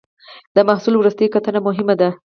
د 0.55 0.57
محصول 0.69 0.93
وروستۍ 0.97 1.27
کتنه 1.33 1.59
مهمه 1.67 1.95
ده. 2.01 2.09